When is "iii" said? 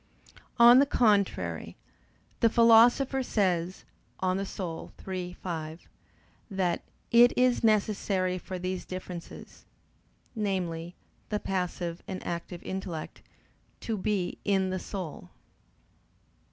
5.07-5.33